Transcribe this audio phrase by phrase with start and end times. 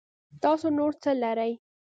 [0.41, 1.53] تاسو نور څه لرئ